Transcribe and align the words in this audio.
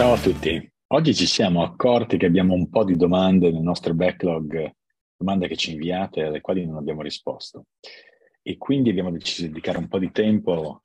Ciao 0.00 0.14
a 0.14 0.18
tutti. 0.18 0.72
Oggi 0.94 1.14
ci 1.14 1.26
siamo 1.26 1.62
accorti 1.62 2.16
che 2.16 2.24
abbiamo 2.24 2.54
un 2.54 2.70
po' 2.70 2.84
di 2.84 2.96
domande 2.96 3.52
nel 3.52 3.60
nostro 3.60 3.92
backlog, 3.92 4.74
domande 5.14 5.46
che 5.46 5.56
ci 5.56 5.72
inviate 5.72 6.22
alle 6.22 6.40
quali 6.40 6.64
non 6.64 6.78
abbiamo 6.78 7.02
risposto. 7.02 7.66
E 8.40 8.56
quindi 8.56 8.88
abbiamo 8.88 9.10
deciso 9.10 9.42
di 9.42 9.48
dedicare 9.48 9.76
un 9.76 9.88
po' 9.88 9.98
di 9.98 10.10
tempo 10.10 10.80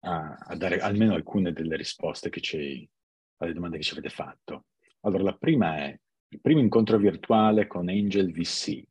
a, 0.00 0.36
a 0.40 0.56
dare 0.56 0.80
almeno 0.80 1.14
alcune 1.14 1.52
delle 1.52 1.76
risposte 1.76 2.30
ci, 2.40 2.90
alle 3.36 3.52
domande 3.52 3.76
che 3.76 3.84
ci 3.84 3.92
avete 3.92 4.08
fatto. 4.08 4.64
Allora, 5.02 5.22
la 5.22 5.36
prima 5.36 5.76
è 5.76 5.96
il 6.30 6.40
primo 6.40 6.58
incontro 6.58 6.98
virtuale 6.98 7.68
con 7.68 7.88
Angel 7.88 8.32
VC, 8.32 8.82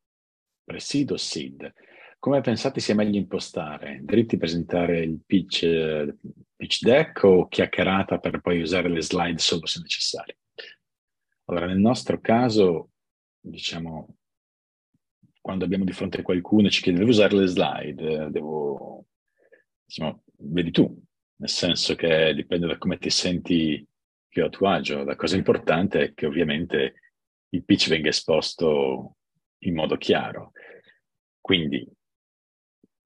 pre-seed 0.64 1.12
o 1.12 1.18
seed. 1.18 1.74
Come 2.20 2.40
pensate 2.40 2.80
sia 2.80 2.96
meglio 2.96 3.18
impostare? 3.18 4.00
Dritti 4.02 4.38
presentare 4.38 5.02
il 5.02 5.20
pitch, 5.26 5.64
eh, 5.64 6.16
pitch 6.58 6.84
deck 6.84 7.24
o 7.24 7.48
chiacchierata 7.48 8.18
per 8.18 8.42
poi 8.42 8.62
usare 8.62 8.90
le 8.90 9.02
slide 9.02 9.38
solo 9.38 9.66
se 9.66 9.80
necessario? 9.82 10.36
Allora, 11.46 11.68
nel 11.68 11.78
nostro 11.78 12.20
caso, 12.20 12.90
diciamo, 13.40 14.18
quando 15.40 15.64
abbiamo 15.64 15.86
di 15.86 15.94
fronte 15.94 16.22
qualcuno 16.22 16.68
e 16.68 16.72
ci 16.72 16.82
chiede 16.82 16.98
devo 16.98 17.12
usare 17.12 17.36
le 17.36 17.46
slide, 17.46 18.30
devo, 18.32 19.06
diciamo, 19.86 20.24
vedi 20.40 20.72
tu, 20.72 21.02
nel 21.38 21.50
senso 21.50 21.96
che 21.96 22.34
dipende 22.34 22.68
da 22.68 22.78
come 22.78 22.98
ti 22.98 23.10
senti 23.10 23.88
più 24.28 24.44
a 24.44 24.50
tuo 24.50 24.68
agio. 24.68 25.06
La 25.06 25.16
cosa 25.16 25.38
importante 25.38 26.02
è 26.02 26.14
che 26.14 26.26
ovviamente 26.26 26.96
il 27.50 27.64
pitch 27.64 27.88
venga 27.88 28.10
esposto 28.10 29.16
in 29.60 29.74
modo 29.74 29.96
chiaro. 29.96 30.52
Quindi 31.40 31.88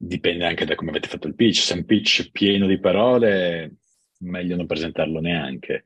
dipende 0.03 0.45
anche 0.45 0.65
da 0.65 0.73
come 0.73 0.89
avete 0.89 1.07
fatto 1.07 1.27
il 1.27 1.35
pitch. 1.35 1.59
Se 1.59 1.73
è 1.73 1.77
un 1.77 1.85
pitch 1.85 2.31
pieno 2.31 2.65
di 2.65 2.79
parole, 2.79 3.75
meglio 4.19 4.55
non 4.55 4.65
presentarlo 4.65 5.19
neanche. 5.19 5.85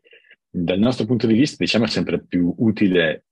Dal 0.49 0.79
nostro 0.79 1.05
punto 1.05 1.27
di 1.27 1.33
vista, 1.33 1.57
diciamo, 1.59 1.85
è 1.85 1.89
sempre 1.89 2.23
più 2.23 2.53
utile 2.59 3.25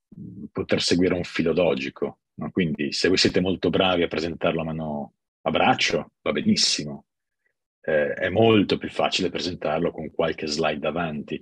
poter 0.52 0.82
seguire 0.82 1.14
un 1.14 1.24
filo 1.24 1.54
logico. 1.54 2.20
No? 2.36 2.52
Quindi, 2.52 2.92
se 2.92 3.08
voi 3.08 3.18
siete 3.18 3.40
molto 3.40 3.70
bravi 3.70 4.04
a 4.04 4.08
presentarlo 4.08 4.62
a 4.62 4.66
mano 4.66 5.14
a 5.44 5.52
braccio, 5.52 6.12
va 6.22 6.32
benissimo. 6.34 7.06
Eh, 7.82 8.14
è 8.14 8.30
molto 8.30 8.78
più 8.78 8.90
facile 8.90 9.30
presentarlo 9.30 9.92
con 9.92 10.12
qualche 10.12 10.48
slide 10.48 10.80
davanti. 10.80 11.40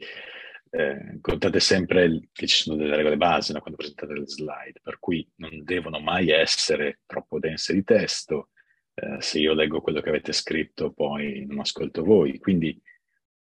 Eh, 0.74 1.18
contate 1.20 1.60
sempre 1.60 2.30
che 2.32 2.48
ci 2.48 2.64
sono 2.64 2.78
delle 2.78 2.96
regole 2.96 3.18
base 3.18 3.52
no? 3.52 3.60
quando 3.60 3.78
presentate 3.78 4.14
le 4.14 4.28
slide, 4.28 4.80
per 4.82 5.00
cui 5.00 5.28
non 5.38 5.64
devono 5.64 6.00
mai 6.00 6.30
essere 6.30 7.00
troppo 7.06 7.40
dense 7.40 7.74
di 7.74 7.84
testo, 7.84 8.51
eh, 9.02 9.20
se 9.20 9.40
io 9.40 9.54
leggo 9.54 9.82
quello 9.82 10.00
che 10.00 10.10
avete 10.10 10.32
scritto 10.32 10.92
poi 10.92 11.44
non 11.48 11.60
ascolto 11.60 12.04
voi. 12.04 12.38
Quindi 12.38 12.80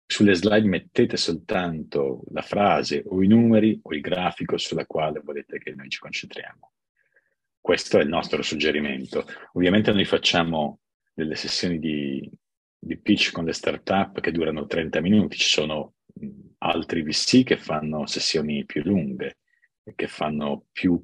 sulle 0.06 0.34
slide 0.34 0.68
mettete 0.68 1.18
soltanto 1.18 2.24
la 2.32 2.42
frase 2.42 3.04
o 3.06 3.22
i 3.22 3.28
numeri 3.28 3.80
o 3.84 3.94
il 3.94 4.02
grafico 4.02 4.58
sulla 4.58 4.88
quale 4.88 5.22
volete 5.24 5.60
che 5.60 5.74
noi 5.76 5.90
ci 5.90 6.00
concentriamo. 6.00 6.72
Questo 7.62 8.00
è 8.00 8.02
il 8.02 8.10
nostro 8.10 8.42
suggerimento. 8.42 9.26
Ovviamente 9.54 9.94
noi 9.94 10.06
facciamo 10.06 10.80
delle 11.14 11.36
sessioni 11.36 11.78
di, 11.78 12.28
di 12.78 12.98
pitch 12.98 13.32
con 13.32 13.46
le 13.46 13.54
startup 13.54 14.20
che 14.20 14.32
durano 14.32 14.66
30 14.66 15.00
minuti, 15.00 15.38
ci 15.38 15.48
sono 15.48 15.94
altri 16.58 17.04
VC 17.04 17.44
che 17.44 17.58
fanno 17.58 18.08
sessioni 18.08 18.66
più 18.66 18.82
lunghe, 18.84 19.38
che 19.96 20.08
fanno 20.08 20.66
più, 20.72 21.00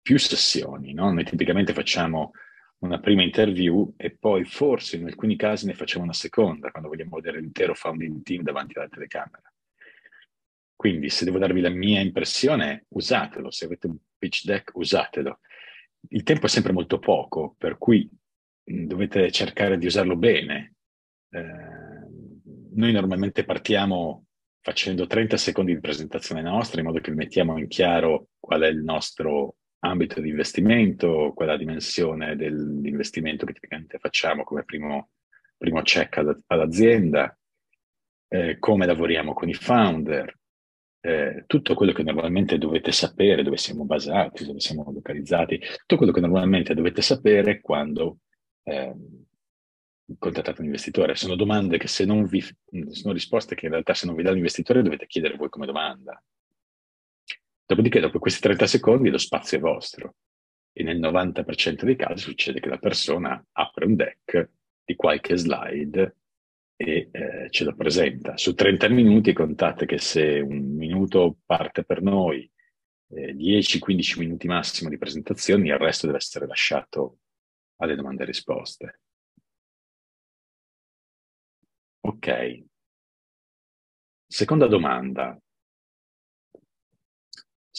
più 0.00 0.16
sessioni. 0.16 0.94
No? 0.94 1.12
Noi 1.12 1.24
tipicamente 1.24 1.72
facciamo 1.72 2.30
una 2.80 2.98
prima 2.98 3.22
interview 3.22 3.92
e 3.96 4.10
poi 4.10 4.44
forse 4.44 4.96
in 4.96 5.06
alcuni 5.06 5.36
casi 5.36 5.66
ne 5.66 5.74
facciamo 5.74 6.04
una 6.04 6.12
seconda 6.12 6.70
quando 6.70 6.88
vogliamo 6.88 7.16
vedere 7.16 7.40
l'intero 7.40 7.74
founding 7.74 8.22
team 8.22 8.42
davanti 8.42 8.78
alla 8.78 8.88
telecamera. 8.88 9.52
Quindi 10.74 11.10
se 11.10 11.26
devo 11.26 11.38
darvi 11.38 11.60
la 11.60 11.68
mia 11.68 12.00
impressione, 12.00 12.86
usatelo, 12.88 13.50
se 13.50 13.66
avete 13.66 13.86
un 13.86 13.98
pitch 14.16 14.44
deck 14.44 14.70
usatelo. 14.74 15.40
Il 16.08 16.22
tempo 16.22 16.46
è 16.46 16.48
sempre 16.48 16.72
molto 16.72 16.98
poco, 16.98 17.54
per 17.58 17.76
cui 17.76 18.08
dovete 18.62 19.30
cercare 19.30 19.76
di 19.76 19.84
usarlo 19.84 20.16
bene. 20.16 20.76
Eh, 21.28 22.08
noi 22.72 22.92
normalmente 22.92 23.44
partiamo 23.44 24.24
facendo 24.62 25.06
30 25.06 25.36
secondi 25.36 25.74
di 25.74 25.80
presentazione 25.80 26.40
nostra 26.40 26.80
in 26.80 26.86
modo 26.86 27.00
che 27.00 27.10
mettiamo 27.10 27.58
in 27.58 27.68
chiaro 27.68 28.28
qual 28.38 28.62
è 28.62 28.68
il 28.68 28.82
nostro 28.82 29.56
ambito 29.80 30.20
di 30.20 30.28
investimento, 30.28 31.32
quella 31.34 31.56
dimensione 31.56 32.36
dell'investimento 32.36 33.46
che 33.46 33.52
tipicamente 33.54 33.98
facciamo 33.98 34.44
come 34.44 34.64
primo, 34.64 35.10
primo 35.56 35.82
check 35.82 36.18
ad, 36.18 36.42
all'azienda, 36.46 37.36
eh, 38.28 38.58
come 38.58 38.86
lavoriamo 38.86 39.32
con 39.32 39.48
i 39.48 39.54
founder, 39.54 40.38
eh, 41.02 41.44
tutto 41.46 41.74
quello 41.74 41.92
che 41.92 42.02
normalmente 42.02 42.58
dovete 42.58 42.92
sapere, 42.92 43.42
dove 43.42 43.56
siamo 43.56 43.84
basati, 43.84 44.44
dove 44.44 44.60
siamo 44.60 44.90
localizzati, 44.92 45.58
tutto 45.58 45.96
quello 45.96 46.12
che 46.12 46.20
normalmente 46.20 46.74
dovete 46.74 47.00
sapere 47.00 47.60
quando 47.60 48.18
eh, 48.64 48.94
contattate 50.18 50.60
un 50.60 50.66
investitore. 50.66 51.14
Sono 51.14 51.36
domande 51.36 51.78
che 51.78 51.88
se 51.88 52.04
non 52.04 52.26
vi, 52.26 52.44
sono 52.90 53.12
risposte 53.12 53.54
che 53.54 53.66
in 53.66 53.72
realtà 53.72 53.94
se 53.94 54.06
non 54.06 54.14
vi 54.14 54.22
dà 54.22 54.30
l'investitore 54.30 54.82
dovete 54.82 55.06
chiedere 55.06 55.36
voi 55.36 55.48
come 55.48 55.66
domanda. 55.66 56.22
Dopodiché, 57.70 58.00
dopo 58.00 58.18
questi 58.18 58.40
30 58.40 58.66
secondi, 58.66 59.10
lo 59.10 59.18
spazio 59.18 59.58
è 59.58 59.60
vostro. 59.60 60.16
E 60.72 60.82
nel 60.82 60.98
90% 60.98 61.84
dei 61.84 61.94
casi 61.94 62.24
succede 62.24 62.58
che 62.58 62.68
la 62.68 62.78
persona 62.78 63.40
apre 63.52 63.86
un 63.86 63.94
deck 63.94 64.50
di 64.84 64.96
qualche 64.96 65.36
slide 65.36 66.16
e 66.74 67.10
eh, 67.12 67.46
ce 67.50 67.62
lo 67.62 67.76
presenta. 67.76 68.36
Su 68.36 68.54
30 68.54 68.88
minuti 68.88 69.32
contate 69.32 69.86
che 69.86 69.98
se 69.98 70.40
un 70.40 70.74
minuto 70.74 71.38
parte 71.46 71.84
per 71.84 72.02
noi, 72.02 72.50
eh, 73.10 73.34
10-15 73.34 74.18
minuti 74.18 74.48
massimo 74.48 74.88
di 74.88 74.98
presentazioni, 74.98 75.68
il 75.68 75.78
resto 75.78 76.06
deve 76.06 76.18
essere 76.18 76.48
lasciato 76.48 77.18
alle 77.76 77.94
domande 77.94 78.24
e 78.24 78.26
risposte. 78.26 79.00
Ok. 82.00 82.64
Seconda 84.26 84.66
domanda. 84.66 85.40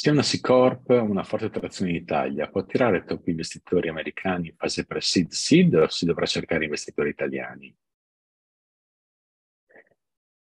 Se 0.02 0.10
una 0.10 0.24
C-Corp, 0.24 0.90
una 0.90 1.24
forte 1.24 1.46
attrazione 1.46 1.92
in 1.92 1.98
Italia, 1.98 2.50
può 2.50 2.62
attirare 2.62 3.04
top 3.04 3.28
investitori 3.28 3.88
americani 3.88 4.48
in 4.48 4.56
fase 4.56 4.88
pre-seed 4.88 5.30
seed 5.30 5.76
o 5.76 5.90
si 5.90 6.06
dovrà 6.08 6.26
cercare 6.26 6.64
investitori 6.64 7.12
italiani? 7.12 7.78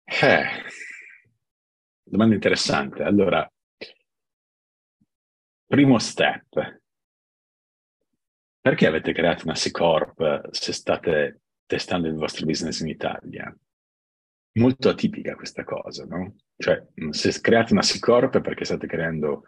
Eh, 0.06 0.46
domanda 2.04 2.36
interessante. 2.36 3.04
Allora, 3.04 3.52
primo 5.66 6.00
step. 6.00 6.80
Perché 8.62 8.88
avete 8.88 9.12
creato 9.12 9.44
una 9.44 9.56
C-Corp 9.56 10.52
se 10.52 10.72
state 10.72 11.42
testando 11.66 12.08
il 12.08 12.16
vostro 12.16 12.46
business 12.46 12.80
in 12.80 12.88
Italia? 12.88 13.54
Molto 14.54 14.90
atipica 14.90 15.36
questa 15.36 15.64
cosa, 15.64 16.06
no? 16.06 16.36
Cioè, 16.58 16.86
se 17.12 17.40
create 17.40 17.74
una 17.74 17.82
C-Corp 17.82 18.42
perché 18.42 18.66
state 18.66 18.88
creando 18.88 19.46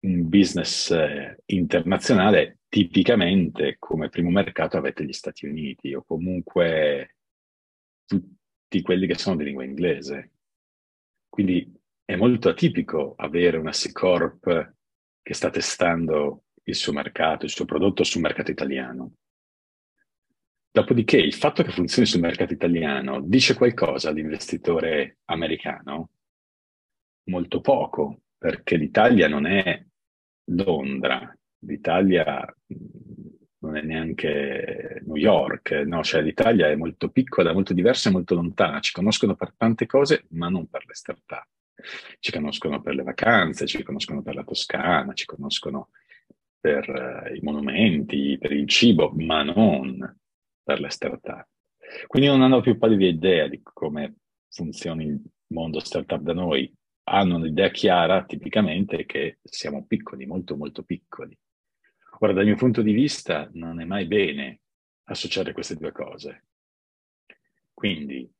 un 0.00 0.28
business 0.28 0.90
eh, 0.90 1.42
internazionale, 1.46 2.60
tipicamente 2.68 3.76
come 3.78 4.08
primo 4.08 4.30
mercato 4.30 4.76
avete 4.76 5.04
gli 5.04 5.12
Stati 5.12 5.46
Uniti 5.46 5.92
o 5.94 6.04
comunque 6.04 7.16
tutti 8.06 8.82
quelli 8.82 9.06
che 9.06 9.18
sono 9.18 9.36
di 9.36 9.44
lingua 9.44 9.64
inglese. 9.64 10.32
Quindi 11.28 11.72
è 12.04 12.16
molto 12.16 12.48
atipico 12.48 13.14
avere 13.16 13.56
una 13.56 13.70
C-Corp 13.70 14.74
che 15.22 15.34
sta 15.34 15.50
testando 15.50 16.44
il 16.64 16.74
suo 16.74 16.92
mercato, 16.92 17.44
il 17.44 17.50
suo 17.50 17.64
prodotto 17.64 18.04
sul 18.04 18.20
mercato 18.20 18.50
italiano. 18.50 19.14
Dopodiché 20.72 21.16
il 21.16 21.34
fatto 21.34 21.62
che 21.62 21.70
funzioni 21.70 22.06
sul 22.06 22.20
mercato 22.20 22.52
italiano 22.52 23.20
dice 23.20 23.54
qualcosa 23.54 24.08
all'investitore 24.08 25.18
americano? 25.24 26.10
molto 27.30 27.60
poco, 27.60 28.22
perché 28.36 28.76
l'Italia 28.76 29.28
non 29.28 29.46
è 29.46 29.82
Londra, 30.52 31.34
l'Italia 31.60 32.54
non 33.62 33.76
è 33.76 33.82
neanche 33.82 35.00
New 35.06 35.16
York, 35.16 35.70
no? 35.86 36.02
cioè 36.02 36.22
l'Italia 36.22 36.68
è 36.68 36.74
molto 36.74 37.10
piccola, 37.10 37.52
molto 37.52 37.72
diversa 37.72 38.08
e 38.08 38.12
molto 38.12 38.34
lontana, 38.34 38.80
ci 38.80 38.92
conoscono 38.92 39.36
per 39.36 39.54
tante 39.56 39.86
cose, 39.86 40.24
ma 40.30 40.48
non 40.48 40.68
per 40.68 40.84
le 40.86 40.94
startup. 40.94 41.46
Ci 42.18 42.30
conoscono 42.30 42.82
per 42.82 42.94
le 42.94 43.02
vacanze, 43.02 43.66
ci 43.66 43.82
conoscono 43.82 44.20
per 44.20 44.34
la 44.34 44.44
Toscana, 44.44 45.14
ci 45.14 45.24
conoscono 45.24 45.88
per 46.60 46.86
uh, 46.90 47.34
i 47.34 47.40
monumenti, 47.40 48.36
per 48.38 48.52
il 48.52 48.68
cibo, 48.68 49.12
ma 49.16 49.42
non 49.42 50.18
startup. 50.88 51.46
Quindi 52.06 52.28
non 52.28 52.42
hanno 52.42 52.60
più 52.60 52.78
pallida 52.78 53.06
idea 53.06 53.48
di 53.48 53.60
come 53.62 54.16
funzioni 54.48 55.04
il 55.06 55.20
mondo 55.48 55.80
startup 55.80 56.20
da 56.20 56.32
noi 56.32 56.72
hanno 57.04 57.36
un'idea 57.36 57.70
chiara 57.70 58.24
tipicamente 58.24 59.04
che 59.04 59.38
siamo 59.42 59.84
piccoli, 59.84 60.26
molto 60.26 60.56
molto 60.56 60.84
piccoli. 60.84 61.36
Ora, 62.20 62.32
dal 62.32 62.44
mio 62.44 62.56
punto 62.56 62.82
di 62.82 62.92
vista, 62.92 63.48
non 63.54 63.80
è 63.80 63.84
mai 63.84 64.06
bene 64.06 64.60
associare 65.04 65.52
queste 65.52 65.74
due 65.76 65.90
cose. 65.90 66.44
Quindi, 67.72 68.30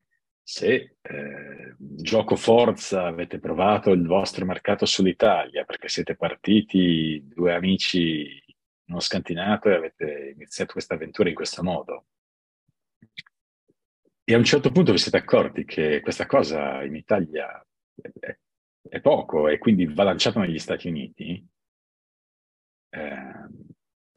se 0.43 0.97
eh, 1.01 1.75
gioco 1.79 2.37
forza 2.37 3.07
avete 3.07 3.39
provato 3.39 3.91
il 3.91 4.07
vostro 4.07 4.45
mercato 4.45 4.85
sull'Italia 4.85 5.65
perché 5.65 5.89
siete 5.89 6.17
partiti 6.17 7.23
due 7.25 7.55
amici 7.55 8.43
in 8.47 8.93
uno 8.93 9.01
scantinato 9.01 9.69
e 9.69 9.75
avete 9.75 10.33
iniziato 10.35 10.73
questa 10.73 10.95
avventura 10.95 11.29
in 11.29 11.35
questo 11.35 11.63
modo. 11.63 12.07
E 14.31 14.35
a 14.35 14.39
un 14.39 14.45
certo 14.45 14.71
punto 14.71 14.93
vi 14.93 14.99
siete 14.99 15.17
accorti 15.17 15.65
che 15.65 16.01
questa 16.01 16.25
cosa 16.25 16.85
in 16.85 16.95
Italia 16.95 17.61
è, 18.01 18.39
è 18.89 19.01
poco 19.01 19.49
e 19.49 19.59
quindi 19.59 19.87
va 19.87 20.05
lanciata 20.05 20.39
negli 20.39 20.61
Stati 20.61 20.87
Uniti. 20.87 21.45
Eh, 22.91 23.49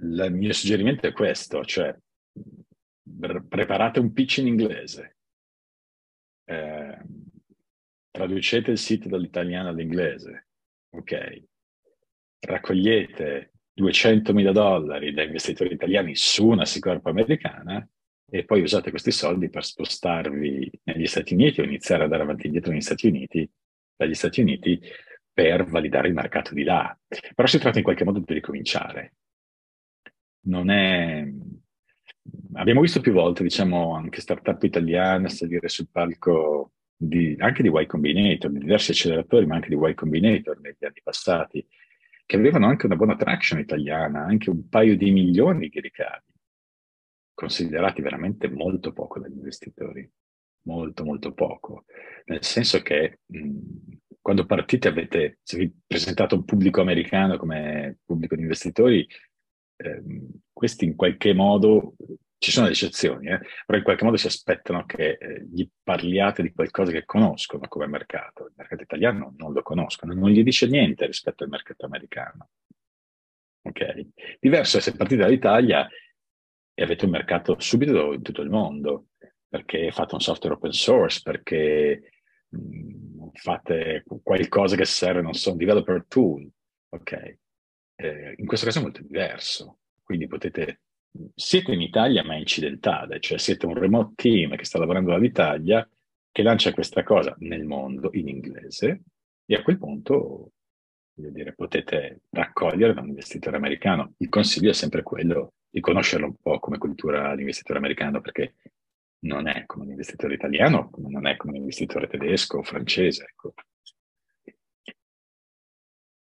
il 0.03 0.27
mio 0.29 0.53
suggerimento 0.53 1.07
è 1.07 1.13
questo, 1.13 1.65
cioè 1.65 1.97
preparate 3.49 3.99
un 3.99 4.13
pitch 4.13 4.37
in 4.37 4.45
inglese, 4.45 5.17
eh, 6.43 7.01
traducete 8.11 8.69
il 8.69 8.77
sito 8.77 9.09
dall'italiano 9.09 9.69
all'inglese, 9.69 10.49
ok? 10.91 11.43
Raccogliete 12.37 13.53
200.000 13.81 14.51
dollari 14.51 15.11
da 15.11 15.23
investitori 15.23 15.73
italiani 15.73 16.15
su 16.15 16.49
una 16.49 16.65
Sicorp 16.65 17.03
americana 17.07 17.83
e 18.29 18.45
poi 18.45 18.61
usate 18.61 18.89
questi 18.89 19.11
soldi 19.11 19.49
per 19.49 19.63
spostarvi 19.63 20.71
negli 20.83 21.05
Stati 21.05 21.33
Uniti 21.33 21.61
o 21.61 21.63
iniziare 21.63 22.01
a 22.01 22.05
andare 22.05 22.23
avanti 22.23 22.43
e 22.43 22.45
indietro 22.47 22.71
negli 22.71 22.81
Stati 22.81 23.07
Uniti, 23.07 23.49
dagli 23.95 24.15
Stati 24.15 24.41
Uniti 24.41 24.79
per 25.31 25.65
validare 25.65 26.07
il 26.07 26.13
mercato 26.13 26.53
di 26.53 26.63
là. 26.63 26.97
Però 27.35 27.47
si 27.47 27.59
tratta 27.59 27.77
in 27.77 27.83
qualche 27.83 28.03
modo 28.03 28.19
di 28.19 28.33
ricominciare. 28.33 29.13
Non 30.45 30.69
è, 30.69 31.27
abbiamo 32.53 32.81
visto 32.81 33.01
più 33.01 33.13
volte, 33.13 33.43
diciamo, 33.43 33.95
anche 33.95 34.21
startup 34.21 34.61
italiane 34.63 35.29
salire 35.29 35.69
sul 35.69 35.89
palco 35.91 36.73
di, 36.95 37.35
anche 37.39 37.63
di 37.63 37.69
Y 37.73 37.85
Combinator, 37.85 38.51
di 38.51 38.59
diversi 38.59 38.91
acceleratori, 38.91 39.45
ma 39.45 39.55
anche 39.55 39.69
di 39.69 39.75
Y 39.75 39.93
Combinator 39.93 40.59
negli 40.59 40.85
anni 40.85 41.01
passati, 41.03 41.65
che 42.25 42.35
avevano 42.35 42.67
anche 42.67 42.85
una 42.85 42.95
buona 42.95 43.15
traction 43.15 43.59
italiana, 43.59 44.23
anche 44.23 44.49
un 44.49 44.67
paio 44.69 44.95
di 44.95 45.11
milioni 45.11 45.69
di 45.69 45.79
ricavi, 45.79 46.32
considerati 47.33 48.01
veramente 48.01 48.49
molto 48.49 48.93
poco 48.93 49.19
dagli 49.19 49.35
investitori, 49.35 50.09
molto 50.63 51.03
molto 51.03 51.33
poco, 51.33 51.85
nel 52.25 52.43
senso 52.43 52.81
che 52.81 53.19
mh, 53.25 53.57
quando 54.21 54.45
partite 54.45 54.87
avete, 54.87 55.39
se 55.43 55.57
vi 55.57 55.73
presentate 55.85 56.35
un 56.35 56.45
pubblico 56.45 56.81
americano 56.81 57.37
come 57.37 57.97
pubblico 58.05 58.35
di 58.35 58.41
investitori, 58.41 59.07
Ehm, 59.83 60.29
questi 60.51 60.85
in 60.85 60.95
qualche 60.95 61.33
modo, 61.33 61.95
ci 62.37 62.51
sono 62.51 62.67
eccezioni, 62.67 63.27
eh, 63.27 63.39
però 63.65 63.77
in 63.77 63.83
qualche 63.83 64.03
modo 64.03 64.17
si 64.17 64.27
aspettano 64.27 64.85
che 64.85 65.17
eh, 65.19 65.45
gli 65.49 65.67
parliate 65.81 66.41
di 66.41 66.51
qualcosa 66.51 66.91
che 66.91 67.05
conoscono 67.05 67.67
come 67.67 67.87
mercato. 67.87 68.45
Il 68.47 68.53
mercato 68.55 68.83
italiano 68.83 69.33
non 69.37 69.53
lo 69.53 69.61
conoscono, 69.61 70.13
non 70.13 70.29
gli 70.29 70.43
dice 70.43 70.67
niente 70.67 71.05
rispetto 71.05 71.43
al 71.43 71.49
mercato 71.49 71.85
americano. 71.85 72.49
Ok? 73.65 74.07
Diverso 74.39 74.77
è 74.77 74.81
se 74.81 74.95
partite 74.95 75.21
dall'Italia 75.21 75.87
e 76.73 76.83
avete 76.83 77.05
un 77.05 77.11
mercato 77.11 77.59
subito 77.59 78.13
in 78.13 78.21
tutto 78.21 78.41
il 78.41 78.49
mondo, 78.49 79.07
perché 79.47 79.91
fate 79.91 80.15
un 80.15 80.21
software 80.21 80.55
open 80.55 80.71
source, 80.71 81.21
perché 81.23 82.11
mm, 82.55 83.27
fate 83.33 84.03
qualcosa 84.23 84.75
che 84.75 84.85
serve, 84.85 85.21
non 85.21 85.33
so, 85.33 85.51
un 85.51 85.57
developer 85.57 86.05
tool. 86.07 86.49
Ok? 86.89 87.37
eh, 87.95 88.33
in 88.37 88.45
questo 88.45 88.65
caso 88.65 88.79
è 88.79 88.81
molto 88.81 89.01
diverso. 89.01 89.79
Quindi 90.03 90.27
potete, 90.27 90.81
siete 91.35 91.71
in 91.71 91.81
Italia 91.81 92.23
ma 92.23 92.35
incidentale, 92.35 93.19
cioè 93.19 93.37
siete 93.37 93.65
un 93.65 93.75
remote 93.75 94.13
team 94.15 94.55
che 94.55 94.65
sta 94.65 94.79
lavorando 94.79 95.11
dall'Italia, 95.11 95.87
che 96.31 96.43
lancia 96.43 96.73
questa 96.73 97.03
cosa 97.03 97.35
nel 97.39 97.63
mondo 97.63 98.09
in 98.13 98.27
inglese 98.27 99.03
e 99.45 99.55
a 99.55 99.61
quel 99.61 99.77
punto 99.77 100.51
dire, 101.13 101.53
potete 101.53 102.21
raccogliere 102.31 102.93
da 102.93 103.01
un 103.01 103.09
investitore 103.09 103.57
americano. 103.57 104.13
Il 104.17 104.29
consiglio 104.29 104.71
è 104.71 104.73
sempre 104.73 105.03
quello 105.03 105.53
di 105.73 105.79
conoscerlo 105.79 106.27
un 106.27 106.35
po' 106.35 106.59
come 106.59 106.77
cultura 106.77 107.33
l'investitore 107.33 107.79
americano, 107.79 108.21
perché 108.21 108.57
non 109.21 109.47
è 109.47 109.65
come 109.65 109.85
un 109.85 109.89
investitore 109.89 110.35
italiano, 110.35 110.91
non 110.97 111.25
è 111.25 111.35
come 111.35 111.53
un 111.53 111.57
investitore 111.61 112.07
tedesco 112.07 112.59
o 112.59 112.63
francese. 112.63 113.23
Ecco. 113.23 113.55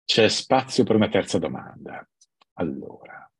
C'è 0.07 0.27
spazio 0.29 0.85
per 0.85 0.97
una 0.97 1.11
terza 1.11 1.39
domanda. 1.39 2.09
Allora, 2.55 3.31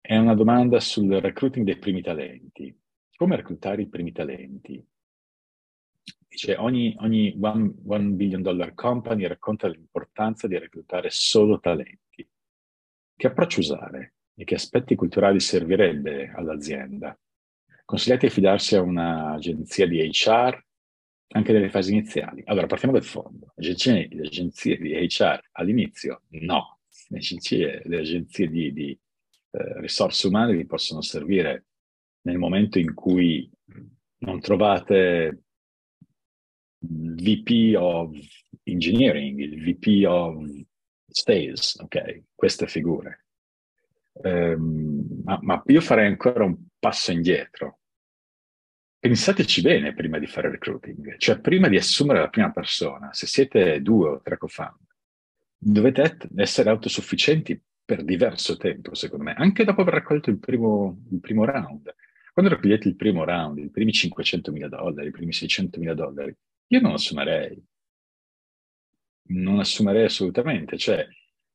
è 0.00 0.16
una 0.16 0.34
domanda 0.34 0.80
sul 0.80 1.10
recruiting 1.10 1.66
dei 1.66 1.78
primi 1.78 2.00
talenti. 2.00 2.74
Come 3.14 3.36
reclutare 3.36 3.82
i 3.82 3.88
primi 3.88 4.12
talenti? 4.12 4.82
Dice, 6.26 6.56
ogni, 6.56 6.96
ogni 7.00 7.36
one, 7.38 7.74
one 7.84 8.08
billion 8.12 8.40
dollar 8.40 8.72
company 8.72 9.26
racconta 9.26 9.68
l'importanza 9.68 10.46
di 10.46 10.56
reclutare 10.56 11.10
solo 11.10 11.60
talenti. 11.60 12.26
Che 13.14 13.26
approccio 13.26 13.60
usare 13.60 14.14
e 14.42 14.44
che 14.44 14.56
aspetti 14.56 14.96
culturali 14.96 15.38
servirebbe 15.38 16.32
all'azienda? 16.34 17.16
Consigliate 17.84 18.26
di 18.26 18.32
fidarsi 18.32 18.74
a 18.74 18.82
un'agenzia 18.82 19.86
di 19.86 20.00
HR 20.00 20.64
anche 21.34 21.52
nelle 21.52 21.70
fasi 21.70 21.92
iniziali. 21.92 22.42
Allora, 22.46 22.66
partiamo 22.66 22.92
dal 22.92 23.04
fondo. 23.04 23.52
Agenzie, 23.56 24.08
le 24.10 24.26
agenzie 24.26 24.76
di 24.76 24.92
HR 24.92 25.40
all'inizio? 25.52 26.22
No. 26.30 26.80
Le 27.08 27.18
agenzie, 27.18 27.82
le 27.84 27.98
agenzie 27.98 28.48
di, 28.48 28.72
di 28.72 28.90
eh, 28.90 29.80
risorse 29.80 30.26
umane 30.26 30.54
vi 30.54 30.66
possono 30.66 31.00
servire 31.02 31.66
nel 32.22 32.38
momento 32.38 32.78
in 32.78 32.94
cui 32.94 33.48
non 34.18 34.40
trovate 34.40 35.44
VP 36.78 37.76
of 37.76 38.18
Engineering, 38.64 39.38
il 39.38 39.62
VP 39.62 40.04
of 40.06 40.44
Sales, 41.06 41.78
ok? 41.80 42.24
Queste 42.34 42.66
figure. 42.66 43.21
Um, 44.14 45.22
ma, 45.24 45.38
ma 45.40 45.62
io 45.66 45.80
farei 45.80 46.06
ancora 46.06 46.44
un 46.44 46.56
passo 46.78 47.12
indietro 47.12 47.78
pensateci 49.02 49.62
bene 49.62 49.94
prima 49.94 50.20
di 50.20 50.28
fare 50.28 50.48
recruiting, 50.48 51.16
cioè 51.16 51.40
prima 51.40 51.66
di 51.66 51.76
assumere 51.76 52.20
la 52.20 52.28
prima 52.28 52.52
persona, 52.52 53.12
se 53.12 53.26
siete 53.26 53.82
due 53.82 54.08
o 54.10 54.20
tre 54.20 54.38
co-founder, 54.38 54.94
dovete 55.58 56.18
essere 56.36 56.70
autosufficienti 56.70 57.60
per 57.84 58.04
diverso 58.04 58.56
tempo, 58.56 58.94
secondo 58.94 59.24
me, 59.24 59.34
anche 59.34 59.64
dopo 59.64 59.80
aver 59.80 59.94
raccolto 59.94 60.30
il 60.30 60.38
primo, 60.38 61.02
il 61.10 61.18
primo 61.18 61.44
round. 61.44 61.92
Quando 62.32 62.52
raccogliete 62.52 62.86
il 62.86 62.94
primo 62.94 63.24
round, 63.24 63.58
i 63.58 63.70
primi 63.70 63.90
500 63.90 64.52
mila 64.52 64.68
dollari, 64.68 65.08
i 65.08 65.10
primi 65.10 65.32
600 65.32 65.80
mila 65.80 65.94
dollari, 65.94 66.32
io 66.68 66.80
non 66.80 66.92
assumerei. 66.92 67.60
Non 69.30 69.58
assumerei 69.58 70.04
assolutamente, 70.04 70.78
cioè 70.78 71.04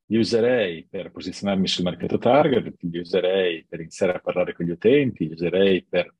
li 0.09 0.17
userei 0.17 0.85
per 0.89 1.11
posizionarmi 1.11 1.67
sul 1.67 1.83
mercato 1.83 2.17
target, 2.17 2.75
li 2.81 2.99
userei 2.99 3.65
per 3.67 3.79
iniziare 3.79 4.13
a 4.13 4.19
parlare 4.19 4.53
con 4.53 4.65
gli 4.65 4.71
utenti, 4.71 5.27
li 5.27 5.33
userei 5.33 5.83
per 5.83 6.13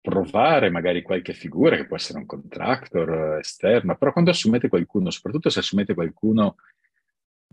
provare 0.00 0.70
magari 0.70 1.02
qualche 1.02 1.32
figura 1.32 1.76
che 1.76 1.86
può 1.86 1.96
essere 1.96 2.18
un 2.18 2.26
contractor 2.26 3.38
esterno, 3.38 3.96
però 3.96 4.12
quando 4.12 4.30
assumete 4.30 4.68
qualcuno, 4.68 5.10
soprattutto 5.10 5.50
se 5.50 5.60
assumete 5.60 5.94
qualcuno 5.94 6.56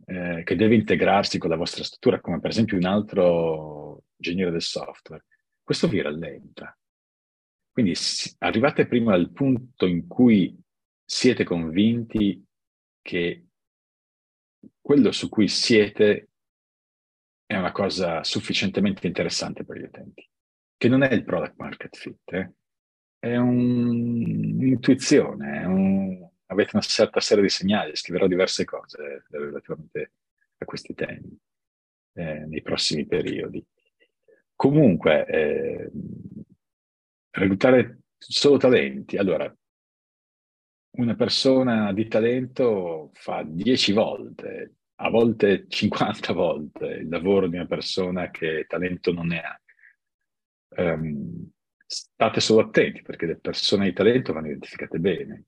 eh, 0.05 0.41
che 0.43 0.55
deve 0.55 0.75
integrarsi 0.75 1.37
con 1.37 1.49
la 1.49 1.57
vostra 1.57 1.83
struttura, 1.83 2.21
come 2.21 2.39
per 2.39 2.49
esempio 2.49 2.77
un 2.77 2.85
altro 2.85 4.03
ingegnere 4.15 4.51
del 4.51 4.61
software, 4.61 5.25
questo 5.61 5.87
vi 5.87 6.01
rallenta. 6.01 6.75
Quindi 7.71 7.93
arrivate 8.39 8.87
prima 8.87 9.13
al 9.13 9.31
punto 9.31 9.85
in 9.85 10.07
cui 10.07 10.57
siete 11.05 11.43
convinti 11.43 12.43
che 13.01 13.48
quello 14.81 15.11
su 15.11 15.29
cui 15.29 15.47
siete 15.47 16.29
è 17.45 17.57
una 17.57 17.71
cosa 17.71 18.23
sufficientemente 18.23 19.07
interessante 19.07 19.65
per 19.65 19.77
gli 19.77 19.83
utenti 19.83 20.29
che 20.79 20.87
non 20.87 21.03
è 21.03 21.13
il 21.13 21.25
product 21.25 21.55
market 21.57 21.97
fit, 21.97 22.31
eh? 22.31 22.53
è 23.19 23.35
un'intuizione, 23.35 25.65
un... 25.65 26.25
avete 26.45 26.69
una 26.73 26.81
certa 26.81 27.19
serie 27.19 27.43
di 27.43 27.49
segnali, 27.49 27.97
scriverò 27.97 28.27
diverse 28.27 28.63
cose 28.63 29.25
relativamente 29.29 30.13
a 30.57 30.63
questi 30.63 30.93
temi 30.93 31.37
eh, 32.13 32.45
nei 32.45 32.61
prossimi 32.61 33.05
periodi. 33.05 33.61
Comunque, 34.55 35.25
eh, 35.25 35.91
reclutare 37.31 38.03
solo 38.17 38.55
talenti, 38.55 39.17
allora, 39.17 39.53
una 40.91 41.15
persona 41.15 41.93
di 41.93 42.07
talento 42.07 43.11
fa 43.13 43.43
10 43.45 43.93
volte, 43.93 44.75
a 44.95 45.09
volte 45.09 45.65
50 45.67 46.33
volte 46.33 46.85
il 46.85 47.09
lavoro 47.09 47.47
di 47.47 47.55
una 47.55 47.67
persona 47.67 48.29
che 48.29 48.65
talento 48.67 49.13
non 49.13 49.27
ne 49.27 49.41
ha 49.41 49.61
um, 50.83 51.49
state 51.85 52.39
solo 52.39 52.61
attenti 52.61 53.01
perché 53.01 53.25
le 53.25 53.37
persone 53.37 53.85
di 53.85 53.93
talento 53.93 54.33
vanno 54.33 54.47
identificate 54.47 54.99
bene. 54.99 55.45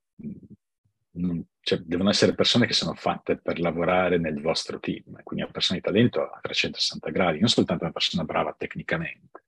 Non, 1.14 1.46
cioè, 1.60 1.80
devono 1.80 2.10
essere 2.10 2.34
persone 2.34 2.66
che 2.66 2.74
sono 2.74 2.94
fatte 2.94 3.38
per 3.38 3.60
lavorare 3.60 4.18
nel 4.18 4.40
vostro 4.42 4.80
team, 4.80 5.22
quindi 5.24 5.44
una 5.44 5.52
persona 5.52 5.80
di 5.80 5.86
talento 5.86 6.22
a 6.22 6.40
360 6.42 7.10
gradi, 7.10 7.40
non 7.40 7.50
soltanto 7.50 7.84
una 7.84 7.92
persona 7.92 8.24
brava 8.24 8.56
tecnicamente, 8.58 9.44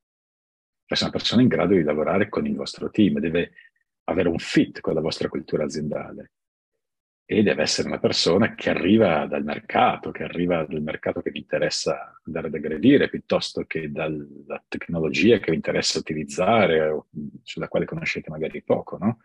ma 0.87 0.97
una 0.99 1.09
persona 1.09 1.41
in 1.41 1.47
grado 1.47 1.73
di 1.73 1.83
lavorare 1.83 2.27
con 2.27 2.45
il 2.45 2.55
vostro 2.55 2.89
team, 2.89 3.19
deve 3.19 3.53
avere 4.05 4.29
un 4.29 4.37
fit 4.37 4.79
con 4.79 4.93
la 4.93 5.01
vostra 5.01 5.29
cultura 5.29 5.63
aziendale 5.63 6.31
e 7.25 7.41
deve 7.41 7.61
essere 7.61 7.87
una 7.87 7.99
persona 7.99 8.53
che 8.53 8.69
arriva 8.69 9.25
dal 9.25 9.43
mercato, 9.43 10.11
che 10.11 10.23
arriva 10.23 10.65
dal 10.65 10.81
mercato 10.81 11.21
che 11.21 11.31
vi 11.31 11.39
interessa 11.39 12.19
andare 12.23 12.47
ad 12.47 12.53
aggredire, 12.53 13.09
piuttosto 13.09 13.63
che 13.63 13.89
dalla 13.91 14.63
tecnologia 14.67 15.39
che 15.39 15.51
vi 15.51 15.55
interessa 15.55 15.99
utilizzare 15.99 16.89
o 16.89 17.07
sulla 17.41 17.69
quale 17.69 17.85
conoscete 17.85 18.29
magari 18.29 18.61
poco, 18.61 18.97
no? 18.97 19.19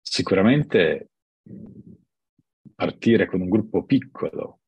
Sicuramente 0.00 1.10
partire 2.74 3.26
con 3.26 3.40
un 3.40 3.48
gruppo 3.48 3.84
piccolo 3.84 4.60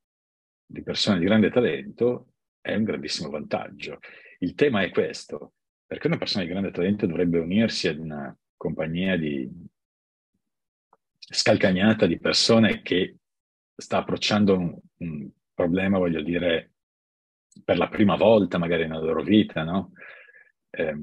di 0.65 0.83
persone 0.83 1.19
di 1.19 1.25
grande 1.25 1.49
talento 1.49 2.33
è 2.59 2.75
un 2.75 2.83
grandissimo 2.83 3.29
vantaggio. 3.29 3.99
Il 4.39 4.55
tema 4.55 4.83
è 4.83 4.89
questo, 4.89 5.53
perché 5.85 6.07
una 6.07 6.17
persona 6.17 6.43
di 6.43 6.49
grande 6.49 6.71
talento 6.71 7.05
dovrebbe 7.05 7.39
unirsi 7.39 7.87
ad 7.87 7.97
una 7.97 8.37
compagnia 8.63 9.17
di 9.17 9.49
scalcagnata 11.17 12.05
di 12.05 12.17
persone 12.17 12.81
che 12.81 13.17
sta 13.75 13.97
approcciando 13.97 14.57
un, 14.57 14.79
un 14.99 15.29
problema, 15.53 15.97
voglio 15.97 16.21
dire, 16.21 16.75
per 17.65 17.77
la 17.77 17.89
prima 17.89 18.15
volta 18.15 18.57
magari 18.57 18.87
nella 18.87 19.01
loro 19.01 19.21
vita, 19.21 19.63
no? 19.63 19.91
Eh, 20.69 20.95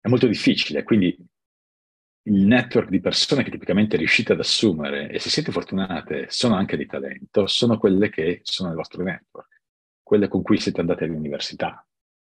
è 0.00 0.08
molto 0.08 0.28
difficile, 0.28 0.84
quindi 0.84 1.16
il 2.22 2.46
network 2.46 2.88
di 2.90 3.00
persone 3.00 3.42
che 3.42 3.50
tipicamente 3.50 3.96
riuscite 3.96 4.32
ad 4.34 4.38
assumere 4.38 5.10
e 5.10 5.18
se 5.18 5.30
siete 5.30 5.50
fortunate 5.50 6.26
sono 6.28 6.54
anche 6.54 6.76
di 6.76 6.86
talento, 6.86 7.46
sono 7.48 7.76
quelle 7.76 8.08
che 8.08 8.40
sono 8.44 8.68
nel 8.68 8.78
vostro 8.78 9.02
network, 9.02 9.62
quelle 10.00 10.28
con 10.28 10.42
cui 10.42 10.58
siete 10.58 10.80
andate 10.80 11.04
all'università, 11.04 11.84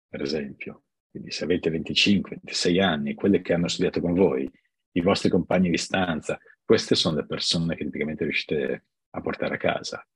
per 0.09 0.23
esempio. 0.23 0.85
Quindi 1.11 1.31
se 1.31 1.45
avete 1.45 1.71
25, 1.71 2.39
26 2.43 2.81
anni, 2.81 3.15
quelle 3.15 3.43
che 3.43 3.53
hanno 3.53 3.69
studiato 3.69 4.01
con 4.01 4.15
voi, 4.15 4.49
i 4.93 5.01
vostri 5.01 5.29
compagni 5.29 5.71
di 5.71 5.77
stanza, 5.77 6.39
queste 6.65 6.95
sono 6.95 7.17
le 7.17 7.27
persone 7.27 7.75
che 7.75 7.85
tipicamente 7.85 8.25
riuscite 8.25 8.85
a 9.11 9.21
portare 9.21 9.55
a 9.55 9.59
casa. 9.59 10.07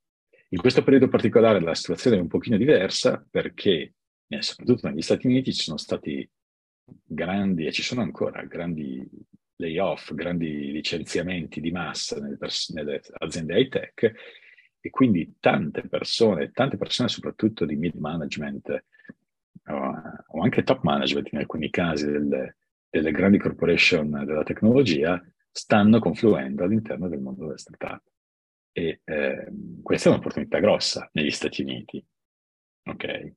In 0.51 0.61
questo 0.61 0.85
periodo 0.85 1.09
particolare 1.09 1.61
la 1.61 1.75
situazione 1.75 2.17
è 2.17 2.21
un 2.21 2.29
pochino 2.29 2.57
diversa 2.57 3.27
perché, 3.29 3.95
eh, 4.29 4.43
soprattutto 4.43 4.89
negli 4.89 5.03
Stati 5.03 5.27
Uniti, 5.27 5.53
ci 5.53 5.65
sono 5.65 5.79
stati 5.79 6.29
grandi, 6.85 7.67
e 7.67 7.73
ci 7.73 7.83
sono 7.83 8.03
ancora 8.03 8.45
grandi 8.45 9.09
layoff, 9.57 10.13
grandi 10.13 10.73
licenziamenti 10.73 11.61
di 11.61 11.71
massa 11.71 12.21
nelle, 12.21 12.37
pers- 12.37 12.71
nelle 12.71 13.01
aziende 13.19 13.59
high 13.59 13.69
tech 13.69 14.13
e 14.81 14.91
quindi 14.91 15.37
tante 15.41 15.89
persone, 15.89 16.51
tante 16.51 16.77
persone 16.77 17.09
soprattutto 17.09 17.65
di 17.65 17.77
mid 17.77 17.95
management 17.95 18.85
o, 19.69 20.43
anche 20.43 20.63
top 20.63 20.83
management 20.83 21.33
in 21.33 21.39
alcuni 21.39 21.71
casi 21.71 22.11
delle, 22.11 22.57
delle 22.89 23.11
grandi 23.11 23.39
corporation 23.39 24.11
della 24.25 24.43
tecnologia 24.43 25.23
stanno 25.51 25.99
confluendo 25.99 26.65
all'interno 26.65 27.09
del 27.09 27.21
mondo 27.21 27.47
delle 27.47 27.59
startup. 27.59 28.03
E 28.73 29.01
eh, 29.05 29.47
questa 29.83 30.09
è 30.09 30.13
un'opportunità 30.13 30.59
grossa 30.59 31.09
negli 31.13 31.31
Stati 31.31 31.63
Uniti. 31.63 32.05
Ok? 32.87 33.33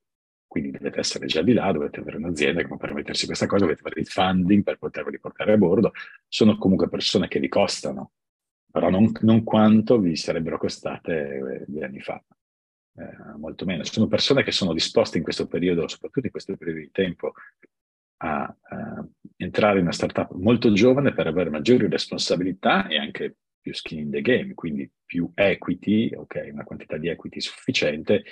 Quindi 0.48 0.72
dovete 0.72 1.00
essere 1.00 1.28
già 1.28 1.42
di 1.42 1.54
là, 1.54 1.72
dovete 1.72 2.00
avere 2.00 2.18
un'azienda 2.18 2.62
che 2.62 2.68
può 2.68 2.78
permettersi 2.78 3.26
questa 3.26 3.46
cosa, 3.46 3.66
dovete 3.66 3.82
avere 3.82 4.00
il 4.00 4.08
funding 4.08 4.64
per 4.64 4.78
potervi 4.78 5.20
portare 5.20 5.54
a 5.54 5.58
bordo. 5.58 5.92
Sono 6.28 6.58
comunque 6.58 6.90
persone 6.90 7.28
che 7.28 7.40
vi 7.40 7.50
costano, 7.50 8.14
però 8.72 8.90
non, 8.90 9.12
non 9.22 9.44
quanto 9.44 10.00
vi 10.00 10.16
sarebbero 10.16 10.58
costate 10.58 11.62
eh, 11.62 11.66
due 11.68 11.86
anni 11.86 12.00
fa. 12.00 12.24
Eh, 12.98 13.38
molto 13.38 13.66
meno. 13.66 13.84
Sono 13.84 14.08
persone 14.08 14.44
che 14.44 14.51
sono 14.51 14.74
disposte 14.74 15.18
in 15.18 15.24
questo 15.24 15.46
periodo, 15.46 15.88
soprattutto 15.88 16.25
in 16.25 16.32
questo 16.32 16.58
periodo 16.58 16.80
di 16.80 16.92
tempo, 16.92 17.34
a, 18.18 18.44
a 18.44 19.08
entrare 19.36 19.77
in 19.77 19.84
una 19.84 19.92
startup 19.92 20.32
molto 20.32 20.74
giovane 20.74 21.13
per 21.13 21.27
avere 21.27 21.51
maggiori 21.51 21.88
responsabilità 21.88 22.88
e 22.88 22.98
anche 22.98 23.38
più 23.62 23.72
skin 23.74 24.00
in 24.00 24.10
the 24.12 24.22
game, 24.22 24.56
quindi 24.56 24.89
più 25.06 25.32
equity, 25.36 26.12
ok, 26.16 26.50
una 26.51 26.63
quantità 26.63 26.98
di 26.98 27.08
equity 27.08 27.39
sufficiente 27.39 28.24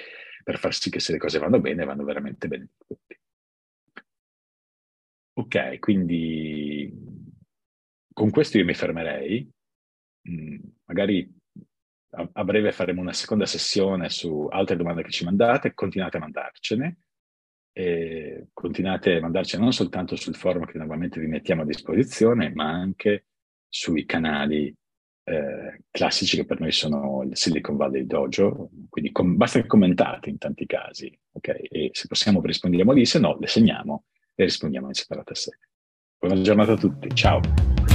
per 0.44 0.58
far 0.58 0.74
sì 0.74 0.90
che 0.90 1.00
se 1.00 1.12
le 1.12 1.20
cose 1.20 1.38
vanno 1.38 1.60
bene, 1.60 1.86
vanno 1.86 2.04
veramente 2.04 2.48
bene 2.48 2.70
tutti. 2.88 3.20
Ok, 5.38 5.80
quindi 5.80 6.92
con 8.14 8.32
questo 8.32 8.58
io 8.58 8.66
mi 8.66 8.74
fermerei, 8.74 9.48
mm, 10.30 10.58
magari 10.86 11.30
a, 12.32 12.44
breve 12.44 12.72
faremo 12.72 13.02
una 13.02 13.14
seconda 13.14 13.46
sessione 13.46 14.10
su 14.10 14.48
altre 14.50 14.76
domande 14.76 15.04
che 15.04 15.12
ci 15.12 15.26
mandate, 15.26 15.74
continuate 15.74 16.18
a 16.18 16.22
mandarcene 16.22 16.98
e 17.72 18.48
continuate 18.54 19.16
a 19.16 19.22
mandarci 19.22 19.58
non 19.58 19.74
soltanto 19.74 20.16
sul 20.16 20.36
forum 20.36 20.66
che 20.66 20.78
normalmente 20.78 21.20
vi 21.20 21.28
mettiamo 21.28 21.64
a 21.64 21.66
disposizione, 21.66 22.52
ma 22.54 22.70
anche 22.70 23.26
sui 23.68 24.06
canali 24.06 24.74
eh, 25.28 25.84
classici 25.90 26.38
che 26.38 26.46
per 26.46 26.60
noi 26.60 26.72
sono 26.72 27.24
il 27.24 27.36
Silicon 27.36 27.76
Valley 27.76 28.06
Dojo, 28.06 28.70
quindi 28.90 29.12
com- 29.12 29.36
basta 29.36 29.60
che 29.60 29.68
commentate 29.68 30.30
in 30.30 30.38
tanti 30.38 30.66
casi, 30.66 31.18
ok? 31.32 31.48
E 31.70 31.90
se 31.92 32.08
possiamo 32.08 32.42
rispondiamo 32.42 32.92
lì, 32.94 33.06
se 33.06 33.20
no 33.20 33.36
le 33.40 33.48
segniamo 33.48 34.06
e 34.36 34.44
rispondiamo 34.44 34.88
in 34.88 34.94
separata 34.94 35.34
sede. 35.34 35.70
Buona 36.18 36.42
giornata 36.42 36.74
a 36.74 36.78
tutti, 36.78 37.14
ciao! 37.14 37.95